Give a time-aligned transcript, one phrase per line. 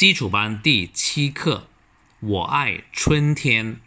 [0.00, 1.68] 基础班第七课，
[2.20, 3.80] 我爱春天。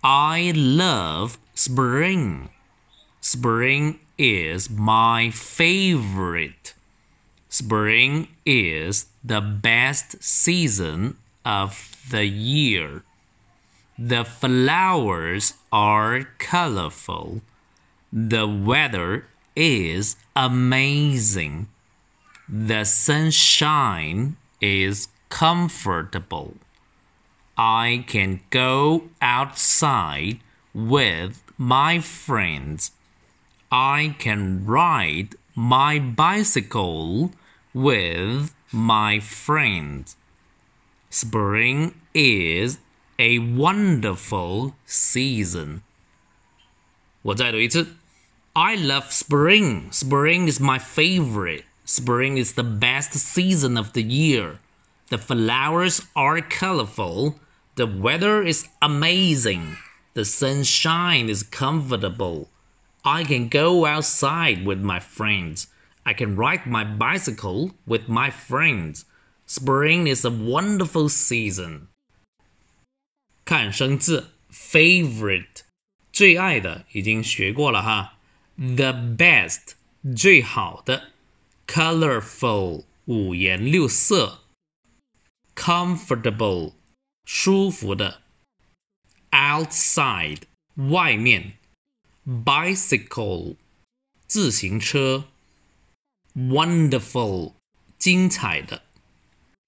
[0.00, 2.48] I love spring.
[3.20, 6.72] Spring is my favorite.
[7.50, 11.74] Spring is the best season of
[12.10, 13.02] the year.
[13.98, 17.40] The flowers are colorful.
[18.12, 19.24] The weather
[19.56, 21.66] is amazing.
[22.48, 26.54] The sunshine is comfortable.
[27.56, 30.40] I can go outside
[30.74, 32.92] with my friends.
[33.70, 37.32] I can ride my bicycle
[37.74, 40.16] with my friends.
[41.10, 42.78] Spring is
[43.18, 45.82] a wonderful season.
[47.22, 47.96] 我再读一次。
[48.52, 49.90] I love spring.
[49.92, 51.64] Spring is my favorite.
[51.84, 54.58] Spring is the best season of the year.
[55.08, 57.38] The flowers are colorful.
[57.76, 59.76] The weather is amazing.
[60.14, 62.48] The sunshine is comfortable.
[63.04, 65.68] I can go outside with my friends.
[66.04, 69.04] I can ride my bicycle with my friends.
[69.46, 71.88] Spring is a wonderful season.
[73.44, 75.62] 看生字，favorite
[76.12, 78.18] 最爱的已经学过了哈。
[78.56, 79.74] The best
[80.16, 81.12] 最好的。
[81.66, 84.40] colorful 五颜六色
[85.54, 86.74] ，comfortable
[87.24, 88.22] 舒服的，
[89.30, 90.42] outside
[90.76, 91.58] 外面，
[92.26, 93.56] bicycle
[94.26, 95.28] 自行车，
[96.34, 97.54] wonderful
[97.98, 98.81] 精彩的。